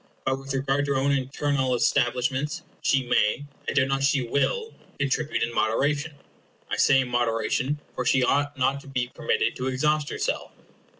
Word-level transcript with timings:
But 0.25 0.39
with 0.39 0.51
regard 0.55 0.85
to 0.87 0.93
her 0.95 0.97
own 0.97 1.11
internal 1.11 1.75
establishments, 1.75 2.63
she 2.81 3.03
may, 3.05 3.45
I 3.69 3.73
doubt 3.73 3.87
not 3.87 4.01
she 4.03 4.23
will, 4.27 4.73
c 4.99 5.05
ontribute 5.05 5.43
in 5.43 5.53
moderation. 5.53 6.15
I 6.71 6.77
say 6.77 7.01
in 7.01 7.07
moderation, 7.07 7.79
for 7.93 8.03
she 8.03 8.23
ought 8.23 8.57
not 8.57 8.79
to 8.81 8.87
be 8.87 9.11
permitted 9.13 9.55
to 9.57 9.67
exhaust 9.67 10.09
herself. 10.09 10.53